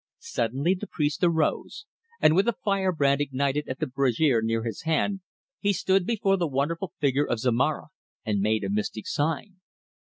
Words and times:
Suddenly 0.17 0.73
the 0.73 0.87
priest 0.87 1.23
arose, 1.23 1.85
and 2.19 2.35
with 2.35 2.47
a 2.47 2.57
fire 2.65 2.91
brand 2.91 3.21
ignited 3.21 3.69
at 3.69 3.77
the 3.77 3.85
brazier 3.85 4.41
near 4.41 4.63
his 4.63 4.81
hand, 4.81 5.19
he 5.59 5.73
stood 5.73 6.07
before 6.07 6.37
the 6.37 6.47
wonderful 6.47 6.93
figure 6.97 7.27
of 7.27 7.37
Zomara 7.37 7.89
and 8.25 8.39
made 8.39 8.63
a 8.63 8.69
mystic 8.71 9.05
sign. 9.05 9.57